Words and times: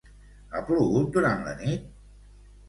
Ha 0.55 0.61
plogut 0.69 1.11
durant 1.17 1.45
la 1.49 1.55
nit? 1.61 1.85